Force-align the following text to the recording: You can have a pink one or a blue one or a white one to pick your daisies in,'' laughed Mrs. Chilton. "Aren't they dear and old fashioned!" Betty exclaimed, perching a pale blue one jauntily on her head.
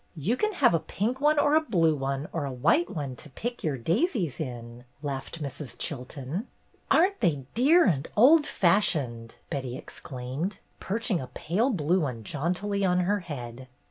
You 0.17 0.35
can 0.35 0.53
have 0.53 0.73
a 0.73 0.79
pink 0.79 1.21
one 1.21 1.37
or 1.37 1.53
a 1.53 1.61
blue 1.61 1.95
one 1.95 2.27
or 2.33 2.43
a 2.43 2.51
white 2.51 2.89
one 2.89 3.15
to 3.17 3.29
pick 3.29 3.63
your 3.63 3.77
daisies 3.77 4.39
in,'' 4.39 4.83
laughed 5.03 5.43
Mrs. 5.43 5.75
Chilton. 5.77 6.47
"Aren't 6.89 7.19
they 7.21 7.45
dear 7.53 7.85
and 7.85 8.07
old 8.17 8.47
fashioned!" 8.47 9.35
Betty 9.51 9.77
exclaimed, 9.77 10.57
perching 10.79 11.19
a 11.21 11.27
pale 11.27 11.69
blue 11.69 11.99
one 11.99 12.23
jauntily 12.23 12.83
on 12.83 13.01
her 13.01 13.19
head. 13.19 13.67